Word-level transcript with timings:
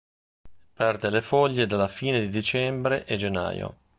Perde 0.73 1.11
le 1.11 1.21
foglie 1.21 1.67
dalla 1.67 1.87
fine 1.87 2.21
di 2.21 2.29
dicembre 2.29 3.05
e 3.05 3.17
gennaio. 3.17 3.75